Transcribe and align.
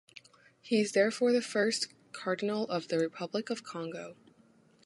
He 0.63 0.81
is 0.81 0.93
therefore 0.93 1.31
the 1.31 1.43
first 1.43 1.89
cardinal 2.11 2.63
of 2.69 2.87
the 2.87 2.97
Republic 2.97 3.51
of 3.51 3.61
Congo. 3.63 4.15